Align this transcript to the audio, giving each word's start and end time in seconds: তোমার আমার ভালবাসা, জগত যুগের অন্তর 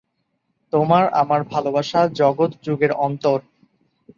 তোমার 0.73 1.03
আমার 1.13 1.41
ভালবাসা, 1.51 2.01
জগত 2.19 2.51
যুগের 2.65 2.91
অন্তর 2.99 3.37